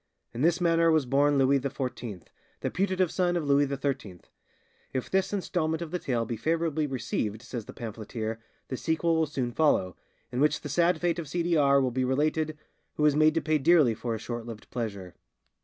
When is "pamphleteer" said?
7.73-8.39